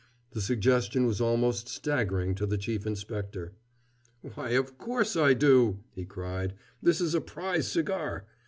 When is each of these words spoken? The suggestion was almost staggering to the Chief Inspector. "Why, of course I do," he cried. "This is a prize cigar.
The 0.31 0.41
suggestion 0.41 1.05
was 1.05 1.21
almost 1.21 1.69
staggering 1.69 2.33
to 2.33 2.47
the 2.47 2.57
Chief 2.57 2.87
Inspector. 2.87 3.53
"Why, 4.33 4.49
of 4.53 4.79
course 4.79 5.15
I 5.15 5.35
do," 5.35 5.81
he 5.93 6.05
cried. 6.05 6.55
"This 6.81 7.01
is 7.01 7.13
a 7.13 7.21
prize 7.21 7.71
cigar. 7.71 8.25